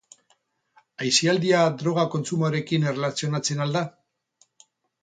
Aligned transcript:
Aisialdia 1.07 1.59
droga 1.83 2.07
kontsumoarekin 2.15 2.89
erlazionatzen 2.95 3.65
al 3.69 3.79
da? 3.79 3.87